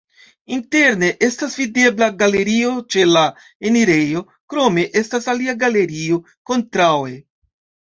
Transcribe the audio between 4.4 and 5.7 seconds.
krome estas alia